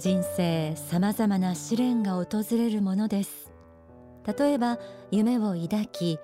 [0.00, 3.52] 人生さまざまな試練が訪れるものです。
[4.38, 4.78] 例えば
[5.10, 6.18] 夢を抱き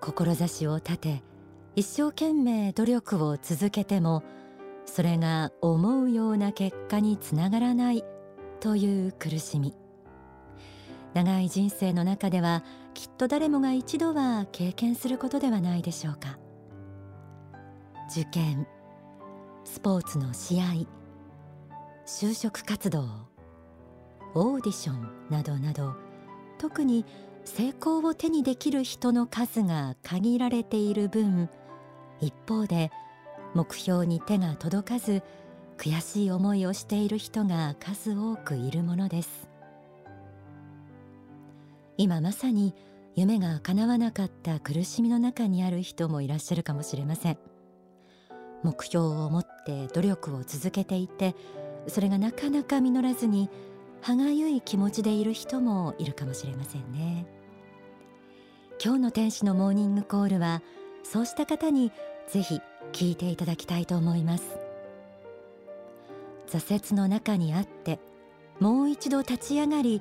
[0.00, 1.22] 志を立て
[1.74, 4.22] 一生懸命努力を続けても
[4.84, 8.04] それが思うような結果につながらない
[8.60, 9.74] という苦しみ。
[11.12, 12.62] 長い人生の中では
[12.94, 16.38] きっと誰もが一度は経験することではないでしょうか。
[18.08, 18.68] 受験
[19.64, 20.95] スポーツの試合
[22.06, 23.04] 就職活動
[24.34, 25.96] オーディションなどなど
[26.56, 27.04] 特に
[27.44, 31.50] 成功を手にできる人の数が限られている分
[32.20, 32.92] 一方で
[33.54, 35.24] 目標に手が届かず
[35.78, 39.48] 悔しい思いをしている人が数多くいるものです。
[41.98, 42.74] 今まさに
[43.14, 47.38] 夢が叶わなかった苦しみの中にある人もいらっしゃるかもしれません。
[48.62, 51.34] 目標を持って努力を続けていて
[51.88, 53.48] それがなかなか実らずに
[54.00, 57.26] 歯がゆい気持ちでいる人もいるかもしれませんね。
[58.82, 60.62] 今日の天使のモーニングコールは
[61.02, 61.92] そうした方に
[62.28, 62.60] ぜひ
[62.92, 64.58] 聞いていただきたいと思います。
[66.48, 67.98] 挫折の中にあって
[68.60, 70.00] もう一度立ち上がり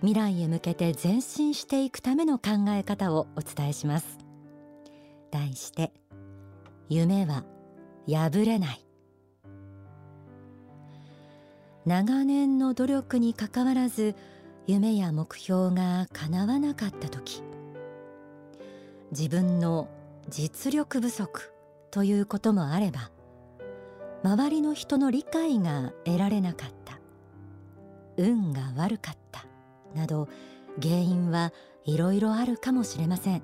[0.00, 4.18] 未来へ向けて前進していくための考え方をお伝えします。
[5.30, 5.92] 題して
[6.88, 7.44] 夢は
[8.08, 8.89] 破れない。
[11.90, 14.14] 長年の努力にかかわらず
[14.68, 17.42] 夢や目標が叶わなかった時
[19.10, 19.88] 自分の
[20.28, 21.52] 実力不足
[21.90, 23.10] ということもあれば
[24.22, 27.00] 周りの人の理解が得られなかった
[28.16, 29.44] 運が悪かった
[29.96, 30.28] など
[30.80, 31.52] 原因は
[31.84, 33.42] いろいろあるかもしれません。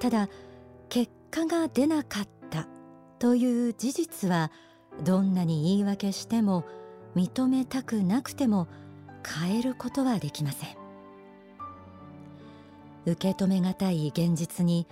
[0.00, 0.28] ただ
[0.88, 2.66] 結果が出なかった
[3.20, 4.50] という事実は
[5.04, 6.64] どんなに言い訳しても
[7.16, 8.68] 認めたくなくても
[9.24, 10.70] 変えることはできません。
[13.06, 14.86] 受け止めがたい現実に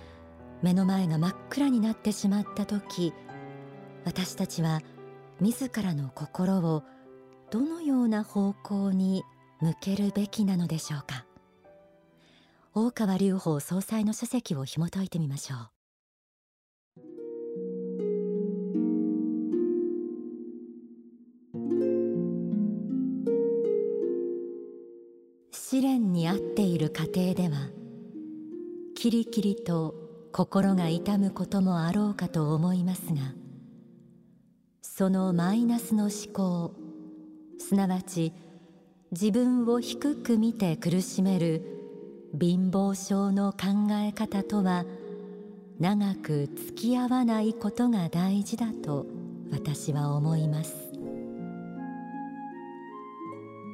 [0.61, 3.13] 目の前が真っ暗になってしまった時
[4.05, 4.81] 私たちは
[5.39, 6.83] 自らの心を
[7.51, 9.23] どのような方向に
[9.61, 11.25] 向けるべきなのでしょうか。
[12.73, 15.76] 大川隆法総裁の書籍を紐解いてみましょう。
[26.87, 27.69] る家庭では
[28.95, 29.93] キリキリと
[30.31, 33.33] 心が痛むこともあろうかと思いますが
[34.81, 36.73] そのマイナスの思考
[37.59, 38.33] すなわち
[39.11, 41.63] 自分を低く見て苦しめる
[42.39, 44.85] 貧乏症の考え方とは
[45.79, 49.05] 長く付き合わないことが大事だと
[49.51, 50.86] 私は思います。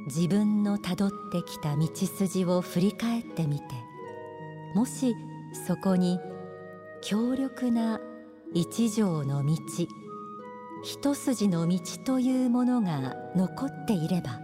[0.06, 3.66] 自分のたどってきた道筋を振り返ってみて
[4.76, 5.16] もし
[5.68, 6.20] そこに
[7.02, 8.00] 強力な
[8.54, 9.56] 一条の道
[10.84, 14.40] 一筋の道というものが残っていれば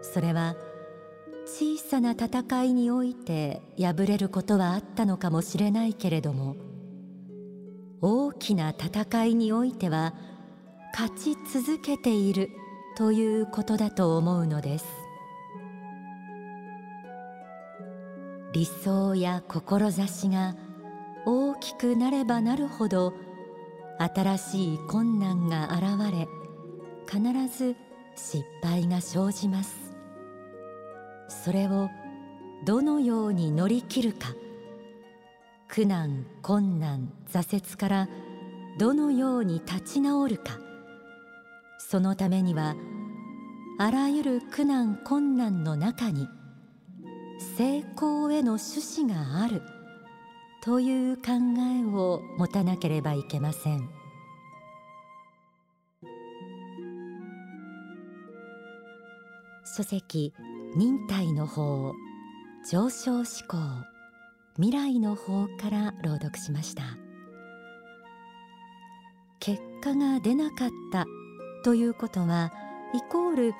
[0.00, 0.56] それは
[1.44, 6.56] 小さな戦いにおいて敗れることはあったのかもしれないけれども
[8.00, 10.14] 大きな戦いにおいては
[10.92, 12.50] 勝ち続けている
[12.96, 14.86] ということだと思うのです。
[18.54, 20.56] 理想や志が
[21.26, 23.12] 大きくなればなるほど
[23.98, 26.26] 新しい困難が現れ
[27.06, 27.76] 必ず
[28.14, 29.76] 失敗が生じます。
[31.28, 31.90] それを
[32.64, 34.34] どのように乗り切るか。
[35.68, 38.08] 苦難困難挫折から
[38.78, 40.65] どのように立ち直るか。
[41.88, 42.74] そのためには
[43.78, 46.26] あらゆる苦難困難の中に
[47.56, 49.62] 成功への趣旨がある
[50.64, 51.22] という考
[51.60, 53.88] えを持たなければいけません。
[59.76, 60.32] 書籍
[60.74, 61.92] 忍耐の方
[62.68, 63.58] 上昇志向
[64.56, 66.82] 未来の方から朗読しました。
[69.38, 71.06] 結果が出なかった
[71.66, 72.52] ということは
[72.94, 73.54] イコール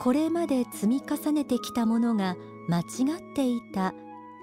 [0.00, 2.34] これまで積み重ねてきたものが
[2.68, 3.94] 間違っていた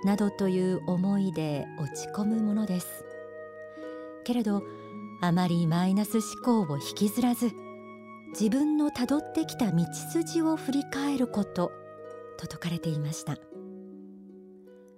[0.06, 3.04] などという思いで落ち込むものです。
[4.24, 4.64] けれど
[5.20, 7.52] あまりマイナス思考を引きずらず
[8.30, 9.84] 自分のたどってきた道
[10.14, 11.74] 筋を振り返ること
[12.38, 13.36] と説かれていました。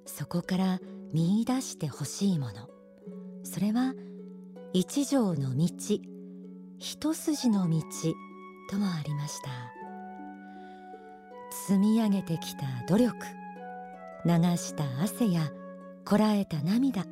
[0.06, 0.80] そこから
[1.12, 2.70] 見出してほしいもの。
[3.42, 3.96] それは
[4.74, 6.11] 一条の道。
[6.84, 7.80] 一筋の道
[8.72, 9.50] ともありました。
[11.68, 13.16] 積み上げてきた努力
[14.26, 15.52] 流した汗や
[16.06, 17.06] こらえた涙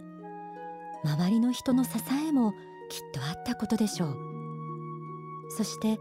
[1.04, 1.92] 周りの人の支
[2.28, 2.54] えも
[2.90, 4.18] きっとあったことでしょう。
[5.56, 6.00] そして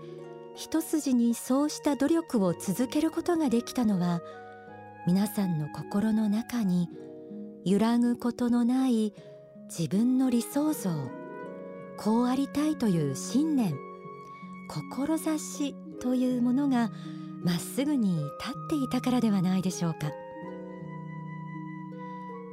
[0.55, 4.23] 一筋にそうした努力を続けることができたのは
[5.07, 6.89] 皆さんの心の中に
[7.67, 9.13] 揺らぐことのない
[9.69, 11.18] 自分の理想像。
[11.99, 13.75] こうありたいという信念
[14.69, 16.91] 志というものが
[17.43, 20.13] まっすぐに立っていたからではないでしょうか。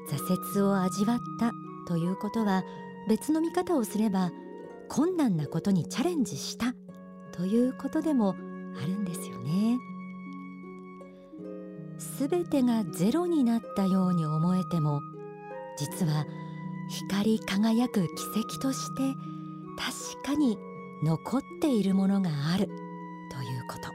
[0.10, 1.52] 挫折を味わった
[1.88, 2.64] ということは
[3.08, 4.32] 別の見方をすれば
[4.88, 6.74] 困難なことにチャレンジした
[7.32, 8.36] ということでも
[8.82, 9.78] あるんですよね。
[11.98, 15.02] すべてがゼロになったように思えても
[15.78, 16.26] 実は
[16.90, 18.02] 光り輝く
[18.34, 19.02] 奇跡として
[20.26, 20.58] かに
[21.04, 22.66] 残っているものがある。
[22.66, 23.94] ということ。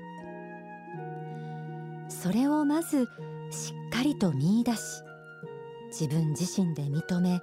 [2.09, 3.06] それをまず
[3.50, 5.03] しっかりと見出し
[5.88, 7.41] 自分自身で認め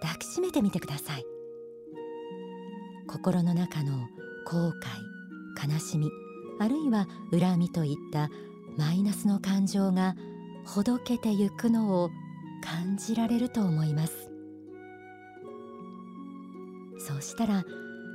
[0.00, 1.24] 抱きしめてみてください。
[3.08, 4.06] 心の中の
[4.46, 6.08] 後悔悲しみ
[6.60, 8.30] あるいは恨みといった
[8.76, 10.14] マイナスの感情が
[10.64, 12.10] ほどけてゆくのを
[12.62, 14.30] 感じられると思います。
[16.98, 17.64] そうしたら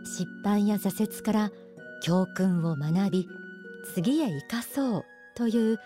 [0.05, 1.51] 失敗や挫折から
[2.01, 3.27] 教訓を学び
[3.93, 5.05] 次へ生かそう
[5.35, 5.79] という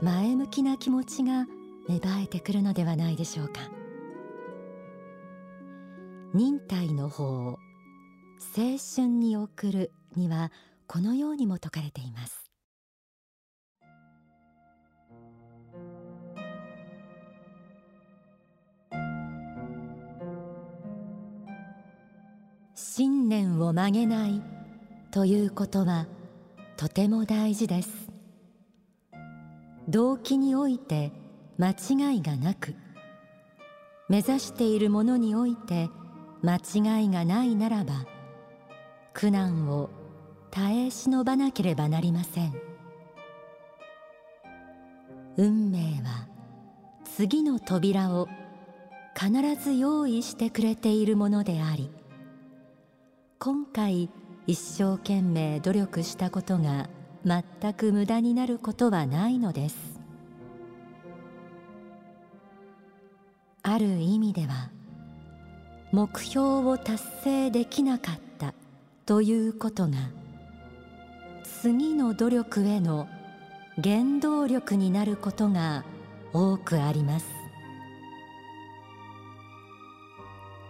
[0.00, 1.46] 前向きな気持ちが
[1.88, 3.60] 芽生えてくるのではないでしょうか。
[6.34, 7.24] 忍耐の方
[8.56, 10.52] 青春に送るには
[10.86, 12.45] このようにも説かれています。
[22.78, 24.42] 信念を曲げない
[25.10, 26.06] ということは
[26.76, 27.88] とても大事です。
[29.88, 31.10] 動機において
[31.56, 32.74] 間違いがなく
[34.10, 35.88] 目指しているものにおいて
[36.42, 38.04] 間違いがないならば
[39.14, 39.88] 苦難を
[40.50, 42.52] 耐え忍ばなければなりません。
[45.38, 46.28] 運命は
[47.04, 48.28] 次の扉を
[49.18, 49.30] 必
[49.62, 51.90] ず用意してくれているものであり
[53.38, 54.08] 今回
[54.46, 56.88] 一生懸命努力したことが
[57.24, 60.00] 全く無駄になることはないのです。
[63.62, 64.70] ある意味では
[65.92, 68.54] 目標を達成できなかった
[69.04, 69.98] ということが
[71.62, 73.06] 次の努力への
[73.82, 75.84] 原動力になることが
[76.32, 77.26] 多くあります。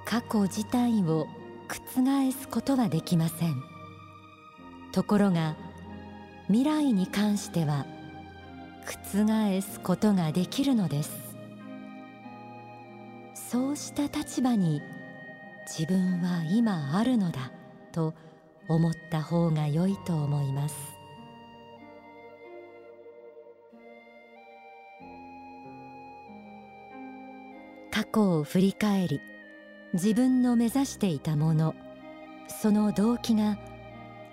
[0.04, 1.26] 過去自体を
[1.68, 3.62] 覆すことはできません。
[4.92, 5.56] ところが
[6.46, 7.86] 未来に関しては
[8.84, 11.10] 覆すことができるのです。
[13.34, 14.80] そうした立場に
[15.66, 17.52] 自分は今あるのだ
[17.92, 18.14] と
[18.68, 20.76] 思った方が良いと思います。
[27.90, 29.20] 過去を振り返り
[29.92, 31.74] 自分の目指していたもの。
[32.48, 33.58] その動機が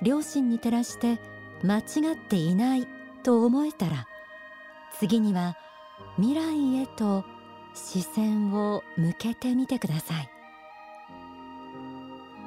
[0.02, 1.20] 両親に照らして
[1.64, 2.88] 間違っていない
[3.24, 4.08] と思えたら
[5.00, 5.58] 次には
[6.18, 7.26] 未来へと
[7.74, 10.30] 視線を向けてみてください。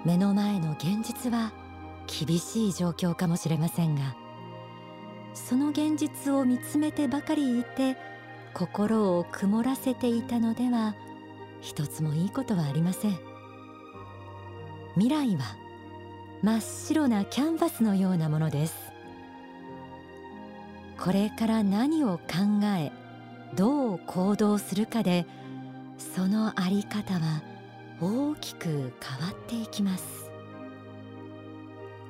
[0.04, 1.52] 目の前の現実は
[2.06, 4.14] 厳しい状況かもしれませんが
[5.34, 7.96] その現実を見つめてばかりいて
[8.54, 10.94] 心を曇らせていたのでは
[11.66, 13.18] 一つもいいことはありません。
[14.94, 15.56] 未来は
[16.40, 18.76] 真っ白なキャンバスのようなものです。
[20.96, 22.92] これから何を考え
[23.56, 25.26] どう行動するかで
[25.98, 27.42] そのあり方は
[28.00, 30.30] 大きく変わっていきます。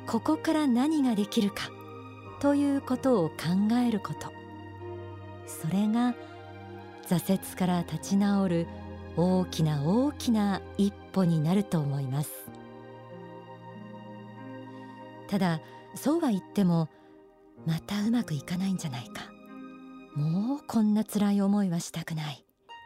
[0.07, 1.71] ここから何ができるか
[2.41, 4.31] ということを考えること。
[5.47, 6.15] それが
[7.09, 8.67] 挫折から立ち直る
[9.17, 12.31] 大きな大きな一歩になると思います。
[15.29, 15.61] ただ
[15.95, 16.89] そうは言っても
[17.67, 19.31] またうまくいかないんじゃないか。
[20.15, 22.45] もうこんな辛い思いはしたくない。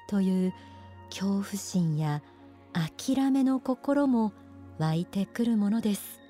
[0.09, 0.53] という
[1.11, 2.23] 恐怖心や
[2.73, 4.33] 諦めの心も
[4.79, 6.21] 湧いてくるものです。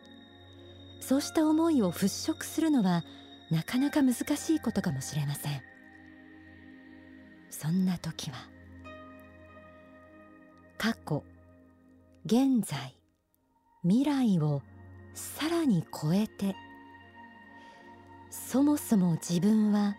[1.00, 3.04] そうした思いを払拭するのは
[3.50, 5.62] なかなか難しいことかもしれません。
[7.50, 8.36] そんな時は
[10.80, 11.22] 過去
[12.24, 12.96] 現在
[13.84, 14.62] 未来を
[15.12, 16.56] さらに超えて
[18.30, 19.98] そもそも自分は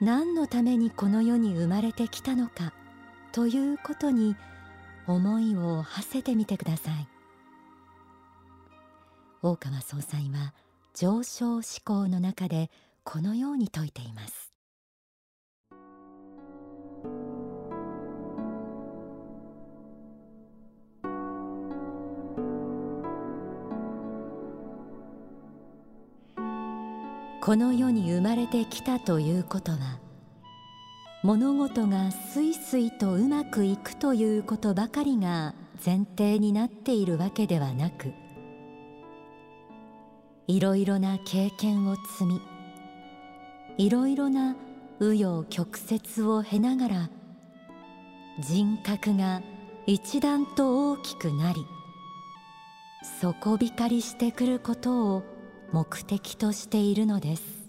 [0.00, 2.72] 何のためにこの世に生まれてきたのか
[3.30, 4.34] ということに
[5.06, 7.08] 思いを馳せてみてください。
[9.42, 10.54] 大川総裁は
[10.92, 12.72] 上昇思考の中で
[13.04, 14.52] このように説いています。
[27.46, 30.00] この世に生まれてきたということは
[31.22, 38.12] 物事がすいすいとうまくいくということばかりが前提になっているわけではなく
[40.48, 42.40] いろいろな経験を積み
[43.78, 44.56] いろいろな
[44.98, 47.10] 紆余曲折を経ながら
[48.40, 49.40] 人格が
[49.86, 51.64] 一段と大きくなり
[53.20, 55.35] 底光りしてくることを
[55.72, 57.66] 目的としているのです。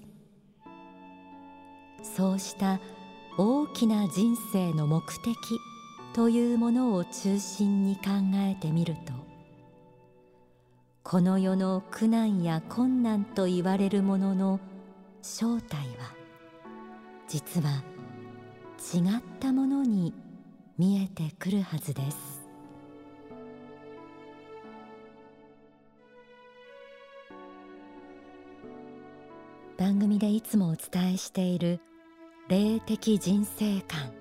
[2.16, 2.80] そうした
[3.38, 5.36] 大きな人生の目的
[6.14, 8.04] というものを中心に考
[8.36, 9.14] えてみると
[11.04, 14.60] この世の苦難や困難と言われるものの
[15.22, 16.16] 正体は
[17.28, 17.84] 実は
[18.94, 20.14] 違ったものに
[20.78, 22.37] 見えてくるはずです。
[29.88, 31.80] 番組でいつもお伝えしている
[32.50, 34.12] 霊的人生観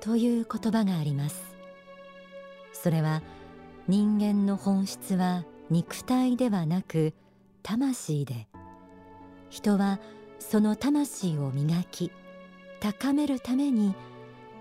[0.00, 1.54] という言葉があります。
[2.72, 3.20] それは
[3.88, 7.12] 人間の本質は肉体ではなく
[7.62, 8.48] 魂で。
[9.50, 10.00] 人は
[10.38, 12.10] その魂を磨き
[12.80, 13.94] 高めるために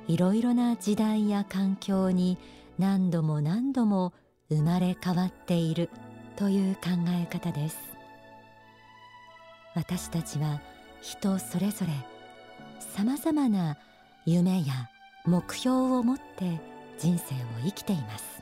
[0.09, 2.37] いろいろな時代や環境に
[2.77, 4.11] 何度も何度も
[4.49, 5.89] 生まれ変わっている
[6.35, 7.90] という考え方です。
[9.73, 10.61] 私たちは
[11.01, 11.93] 人それぞれ
[12.79, 13.77] さまざまな
[14.25, 14.89] 夢や
[15.25, 16.59] 目標を持って
[16.99, 18.41] 人生を生きています。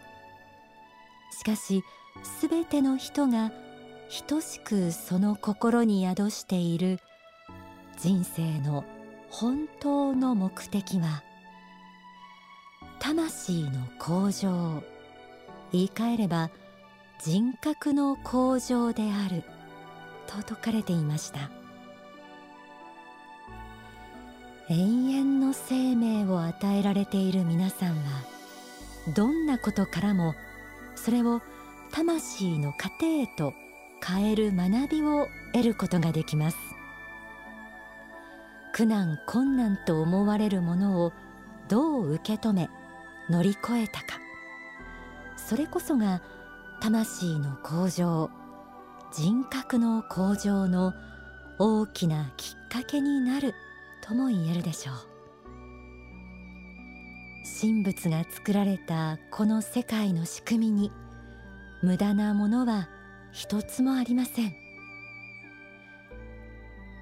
[1.39, 1.83] しかし
[2.23, 3.51] すべての人が
[4.27, 6.99] 等しくその心に宿している
[7.97, 8.83] 人生の
[9.29, 11.23] 本当の目的は
[12.99, 14.83] 魂の向上。
[15.71, 16.49] 言い換えれば
[17.21, 19.43] 人格の向上である。
[20.29, 21.49] と説かれていました。
[24.69, 27.95] 永遠の生命を与えられている皆さんは
[29.15, 30.35] どんなことからも
[30.95, 31.41] それを
[31.91, 33.53] 魂の糧へと
[34.05, 36.57] 変える学びを得ることができます。
[38.73, 41.13] 苦難困難と思われるものを
[41.67, 42.69] どう受け止め
[43.27, 44.19] 乗り越えたか。
[45.35, 46.21] それこそが
[46.79, 48.29] 魂の向上。
[49.11, 50.93] 人格の向上の
[51.57, 53.55] 大きなきっかけになる
[54.01, 54.95] とも言えるでしょう。
[57.59, 60.91] 神仏が作られたこの世界の仕組みに
[61.81, 62.87] 無駄なものは
[63.31, 64.53] 一つもありません。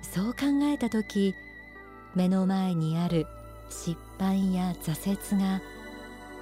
[0.01, 1.35] そう考えた時
[2.15, 3.27] 目の前にある
[3.69, 5.61] 失敗や挫折が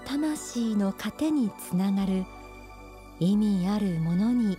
[0.05, 2.23] 魂の糧につながる
[3.19, 4.57] 意味あるものに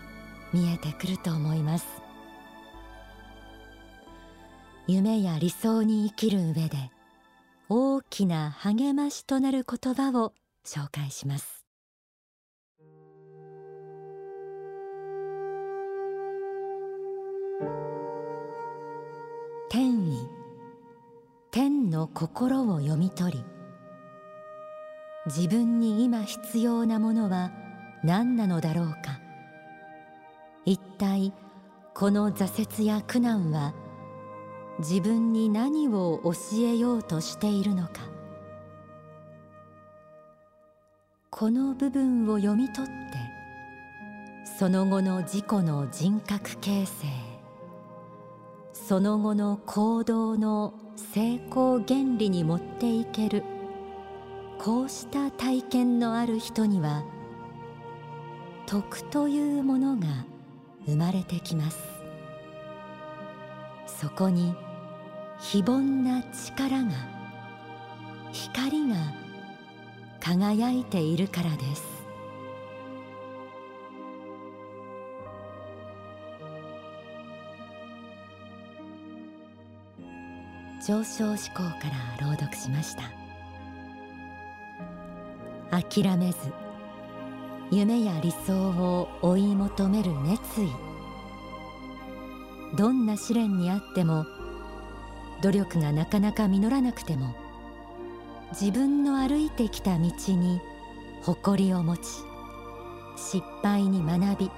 [0.56, 1.86] 見えてくると思います。
[4.86, 6.90] 夢や理想に生きる上で
[7.68, 10.32] 大きな励ましとなる言葉を
[10.64, 11.66] 紹介します。
[19.68, 20.26] 天意。
[21.50, 23.44] 天の心を読み取り
[25.26, 27.50] 自分に今必要なものは
[28.04, 29.25] 何なのだろうか。
[30.66, 31.32] 一体
[31.94, 33.72] この挫折や苦難は
[34.80, 38.16] 自分に何を教えようとしているのか。
[41.30, 42.96] この部分を読み取って
[44.58, 47.06] その後の自己の人格形成
[48.72, 53.42] その後の行動の成功原理に持っていける
[54.58, 57.04] こうした体験のある人には
[58.64, 60.06] 徳というものが
[60.86, 61.78] 生まれてきます。
[63.86, 64.54] そこに
[65.38, 66.92] 非凡な力が
[68.32, 68.96] 光が
[70.20, 71.84] 輝いているからです。
[80.86, 81.88] 上昇思考か
[82.20, 83.02] ら朗読しました。
[85.70, 86.65] 諦めず
[87.70, 90.70] 夢や理想を追い求める熱意。
[92.76, 94.26] どんな試練にあっても
[95.42, 97.34] 努力がなかなか実らなくても
[98.50, 100.60] 自分の歩いてきた道に
[101.22, 102.02] 誇りを持ち
[103.16, 104.50] 失敗に学び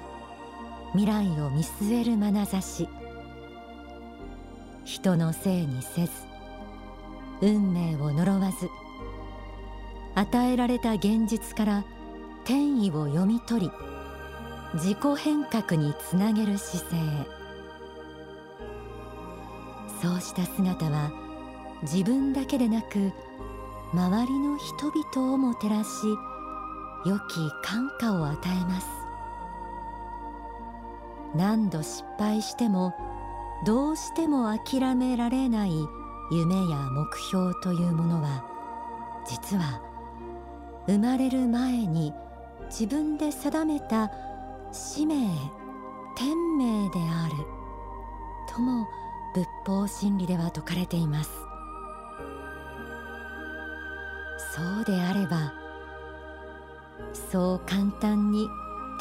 [0.93, 2.89] 未来を見据える眼差し。
[4.85, 6.11] 人のせいにせず
[7.43, 8.71] 運命を呪わず
[10.15, 11.85] 与えられた現実から
[12.49, 13.73] 天意を読み取り
[14.73, 16.97] 自己変革につなげる姿勢。
[20.01, 21.13] そうした姿は
[21.83, 23.13] 自分だけでなく
[23.93, 25.91] 周りの人々をも照らし
[27.05, 28.87] 良き感化を与えます。
[31.35, 32.95] 何度失敗しても
[33.67, 35.73] どうしても諦められない
[36.33, 38.43] 夢や目標というものは
[39.27, 39.83] 実は
[40.87, 42.15] 生まれる前に
[42.69, 44.11] 自分で定めた
[44.73, 45.15] 使命
[46.17, 47.35] 天命である。
[48.55, 48.87] とも
[49.35, 51.31] 仏法真理では説かれています。
[54.55, 55.53] そうであれば
[57.31, 58.49] そう簡単に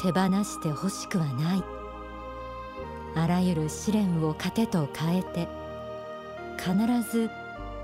[0.00, 1.64] 手放してほしくはない。
[3.16, 5.48] あらゆる試練を糧と変えて
[6.56, 6.76] 必
[7.10, 7.30] ず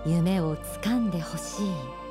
[0.07, 2.04] 夢をつかんでほしい。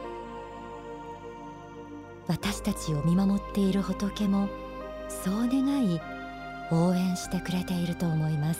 [2.27, 4.49] 私たちを見守っている仏も
[5.09, 6.01] そう願い
[6.71, 8.59] 応援してくれていると思います。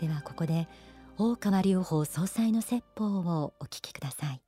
[0.00, 0.68] ではここで
[1.16, 4.47] 大川隆法総裁の説法をお聞きください。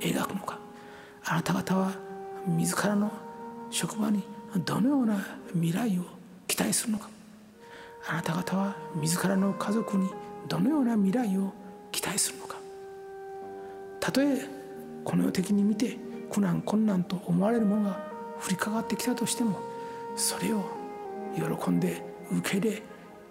[0.00, 0.58] 描くのか？
[1.24, 1.92] あなた方は
[2.46, 3.12] 自らの
[3.70, 4.22] 職場に
[4.64, 6.04] どのような未来を
[6.46, 7.08] 期待するのか？
[8.08, 10.08] あなた方は自らの家族に
[10.48, 11.52] どのような未来を
[11.92, 12.56] 期待するのか？
[14.00, 14.46] たとえ
[15.04, 15.98] この世的に見て
[16.30, 18.10] 苦難困難と思われるものが
[18.44, 19.58] 降りかかってきたとしても
[20.16, 20.64] それを
[21.34, 22.82] 喜んで受け入れ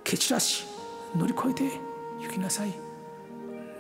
[0.03, 0.65] 蹴散らし
[1.15, 1.63] 乗り越えて
[2.21, 2.73] 行きなさい。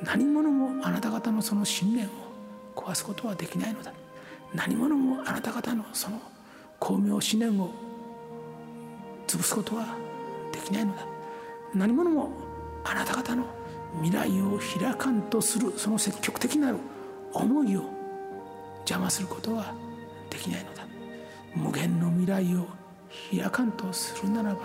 [0.03, 2.09] 何者もあなた方のその信念を
[2.79, 3.93] 壊すことはできないのだ。
[4.53, 6.19] 何者もあなた方のその
[6.79, 7.71] 巧妙信念を
[9.27, 9.95] 潰すことは
[10.51, 11.05] できないのだ。
[11.73, 12.31] 何者も
[12.83, 13.45] あなた方の
[14.01, 16.77] 未来を開かんとするその積極的なる
[17.33, 17.83] 思いを
[18.79, 19.73] 邪魔することは
[20.29, 20.87] できないのだ。
[21.55, 22.65] 無限の未来を
[23.31, 24.61] 開かんとするならば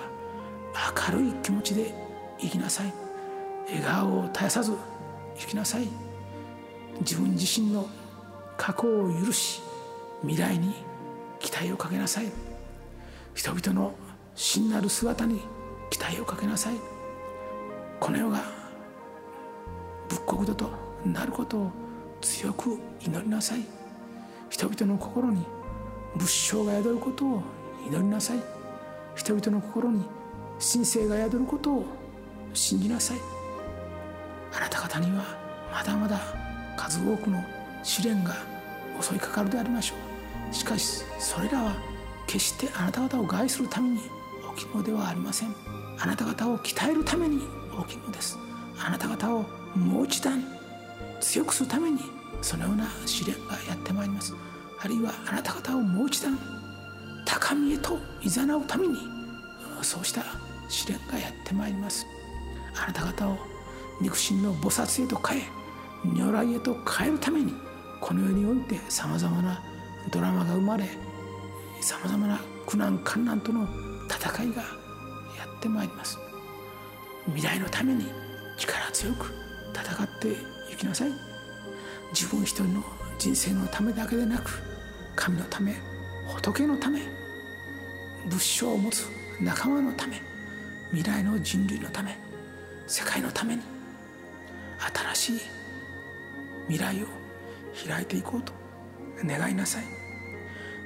[1.10, 1.94] 明るい気持ちで
[2.38, 2.92] 生きなさい。
[3.66, 4.72] 笑顔を絶やさず
[5.36, 5.88] 生きなさい。
[7.00, 7.88] 自分自身の
[8.56, 9.62] 過去を許し
[10.22, 10.74] 未来に
[11.40, 12.32] 期待をかけなさい。
[13.34, 13.94] 人々の
[14.34, 15.40] 真なる姿に
[15.90, 16.74] 期待をかけなさい。
[18.00, 18.42] この世が
[20.08, 20.70] 仏国土と
[21.04, 21.70] なることを
[22.20, 23.60] 強く祈りなさい。
[24.48, 25.44] 人々の心に
[26.16, 27.42] 仏性が宿ることを
[27.86, 28.38] 祈りなさい。
[29.14, 30.04] 人々の心に
[30.60, 31.84] 神聖が宿ることを
[32.52, 33.18] 信じなさい。
[34.56, 35.24] あなた方には
[35.72, 36.20] まだまだ
[36.76, 37.42] 数多くの
[37.84, 38.34] 試練が
[39.00, 39.94] 襲いかかるでありましょ
[40.50, 40.54] う。
[40.54, 41.76] しかしそれらは
[42.26, 43.98] 決してあなた方を害するために
[44.56, 45.54] 起きるのではありません。
[45.98, 47.40] あなた方を鍛えるために
[47.86, 48.38] 起きるのです。
[48.78, 49.44] あなた方を
[49.76, 50.42] もう一段
[51.20, 52.00] 強くするために
[52.40, 54.34] そのような試練がやってまいります。
[54.80, 56.38] あるいはあなた方をもう一段
[57.26, 58.96] 高みへと誘うために
[59.82, 60.24] そうした
[60.68, 62.06] 試練がやってまいります。
[62.76, 63.38] あなた方を
[64.00, 65.42] 肉親の菩薩へと変え
[66.04, 67.54] 如来へと変えるために
[68.04, 69.62] この世においてさまざまな
[70.10, 70.84] ドラマが生まれ
[71.80, 73.66] さまざまな苦難困難との
[74.10, 76.18] 戦いがやってまいります。
[77.28, 78.04] 未来のために
[78.58, 79.32] 力強く
[79.72, 80.32] 戦って
[80.70, 81.12] いきなさい。
[82.12, 82.84] 自分一人の
[83.18, 84.50] 人生のためだけでなく
[85.16, 85.74] 神のため
[86.26, 87.00] 仏のため
[88.28, 89.08] 仏性を持つ
[89.40, 90.20] 仲間のため
[90.90, 92.18] 未来の人類のため
[92.86, 93.62] 世界のために
[95.14, 95.40] 新しい
[96.68, 97.06] 未来を
[97.86, 98.52] 開いていこうと。
[99.24, 99.84] 願いなさい。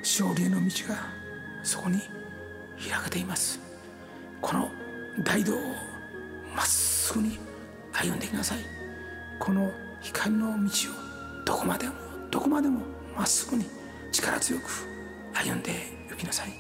[0.01, 0.97] 勝利への道が
[1.63, 1.99] そこに
[2.79, 3.61] 開けています。
[4.41, 4.71] この
[5.25, 5.59] 大道を
[6.55, 7.39] まっすぐに
[7.93, 8.59] 歩んでいきなさい。
[9.41, 9.71] この
[10.01, 11.95] 光の道をどこまでも
[12.31, 12.81] どこまでも
[13.17, 13.67] まっすぐに
[14.13, 14.65] 力強く
[15.35, 15.73] 歩んで
[16.11, 16.51] 行きなさい。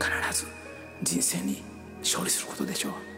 [0.00, 0.46] 必ず
[1.02, 1.62] 人生に
[2.00, 3.09] 勝利することでしょう。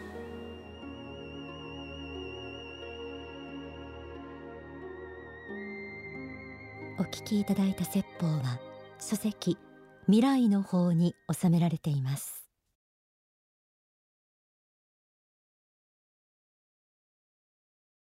[7.13, 8.59] 聞きいただいた説法は
[8.99, 9.59] 書籍
[10.07, 12.42] 未来の方に収められています。